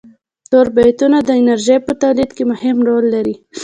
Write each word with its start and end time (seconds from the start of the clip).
توربینونه 0.49 1.17
د 1.23 1.29
انرژی 1.41 1.77
په 1.85 1.91
تولید 2.01 2.29
کی 2.37 2.43
مهم 2.51 2.77
رول 2.87 3.05
لوبوي. 3.13 3.35